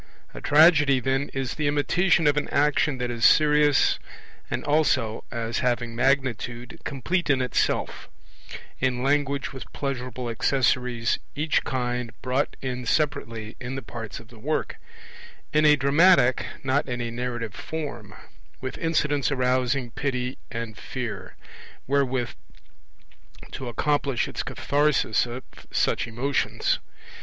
A 0.33 0.41
tragedy, 0.41 0.99
then, 0.99 1.29
is 1.31 1.53
the 1.53 1.67
imitation 1.67 2.25
of 2.25 2.35
an 2.35 2.47
action 2.49 2.97
that 2.97 3.11
is 3.11 3.23
serious 3.23 3.99
and 4.49 4.63
also, 4.63 5.23
as 5.29 5.59
having 5.59 5.95
magnitude, 5.95 6.79
complete 6.83 7.29
in 7.29 7.39
itself; 7.39 8.09
in 8.79 9.03
language 9.03 9.53
with 9.53 9.71
pleasurable 9.73 10.27
accessories, 10.27 11.19
each 11.35 11.63
kind 11.65 12.19
brought 12.23 12.55
in 12.63 12.83
separately 12.87 13.55
in 13.59 13.75
the 13.75 13.83
parts 13.83 14.19
of 14.19 14.29
the 14.29 14.39
work; 14.39 14.77
in 15.53 15.65
a 15.65 15.75
dramatic, 15.75 16.47
not 16.63 16.89
in 16.89 16.99
a 16.99 17.11
narrative 17.11 17.53
form; 17.53 18.15
with 18.59 18.79
incidents 18.79 19.31
arousing 19.31 19.91
pity 19.91 20.39
and 20.49 20.79
fear, 20.79 21.35
wherewith 21.85 22.31
to 23.51 23.67
accomplish 23.69 24.27
its 24.27 24.41
catharsis 24.41 25.27
of 25.27 25.43
such 25.69 26.07
emotions. 26.07 26.79